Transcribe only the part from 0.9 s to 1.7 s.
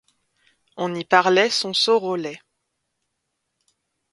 y parlait